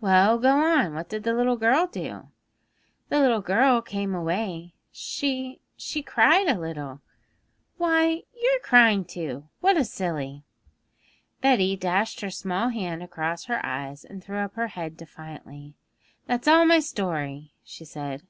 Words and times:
'Well, 0.00 0.38
go 0.38 0.56
on. 0.56 0.94
What 0.94 1.08
did 1.08 1.24
the 1.24 1.34
little 1.34 1.56
girl 1.56 1.88
do?' 1.88 2.28
'The 3.08 3.18
little 3.18 3.40
girl 3.40 3.82
came 3.82 4.14
away; 4.14 4.74
she 4.92 5.58
she 5.76 6.00
cried 6.00 6.46
a 6.46 6.60
little.' 6.60 7.00
'Why, 7.76 8.22
you're 8.40 8.60
crying 8.62 9.04
too! 9.04 9.48
What 9.58 9.76
a 9.76 9.84
silly!' 9.84 10.44
Betty 11.40 11.74
dashed 11.74 12.20
her 12.20 12.30
small 12.30 12.68
hand 12.68 13.02
across 13.02 13.46
her 13.46 13.58
eyes, 13.66 14.04
and 14.04 14.22
threw 14.22 14.38
up 14.38 14.54
her 14.54 14.68
head 14.68 14.96
defiantly. 14.96 15.74
'That's 16.28 16.46
all 16.46 16.64
my 16.64 16.78
story,' 16.78 17.52
she 17.64 17.84
said. 17.84 18.22